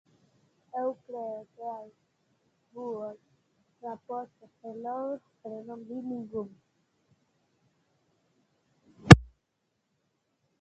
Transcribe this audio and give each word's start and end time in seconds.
Eu 0.81 0.89
creo 1.05 1.41
que 1.53 1.61
hai 1.73 1.87
unhas 2.87 3.19
pero 5.41 5.57
non 5.67 5.79
vin 5.87 6.03
ningún. 6.11 6.49